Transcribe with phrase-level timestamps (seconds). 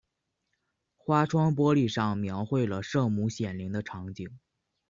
[0.97, 4.39] 花窗玻璃上描绘了圣母显灵的场景。